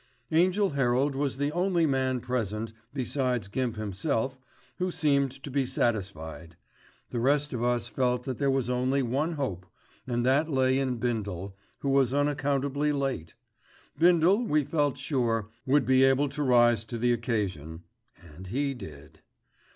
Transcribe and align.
Angell 0.31 0.71
Herald 0.71 1.13
was 1.13 1.37
the 1.37 1.51
only 1.51 1.85
man 1.85 2.21
present, 2.21 2.73
besides 2.91 3.47
Gimp 3.47 3.75
himself, 3.75 4.39
who 4.79 4.89
seemed 4.89 5.29
to 5.43 5.51
be 5.51 5.63
satisfied. 5.63 6.57
The 7.11 7.19
rest 7.19 7.53
of 7.53 7.61
us 7.61 7.87
felt 7.87 8.23
that 8.23 8.39
there 8.39 8.49
was 8.49 8.67
only 8.67 9.03
one 9.03 9.33
hope, 9.33 9.67
and 10.07 10.25
that 10.25 10.49
lay 10.49 10.79
in 10.79 10.97
Bindle, 10.97 11.55
who 11.81 11.89
was 11.91 12.15
unaccountably 12.15 12.91
late. 12.91 13.35
Bindle, 13.95 14.43
we 14.43 14.63
felt 14.63 14.97
sure, 14.97 15.49
would 15.67 15.85
be 15.85 16.03
able 16.03 16.29
to 16.29 16.41
rise 16.41 16.83
to 16.85 16.97
the 16.97 17.13
occasion, 17.13 17.83
and 18.19 18.47
he 18.47 18.73
did. 18.73 19.19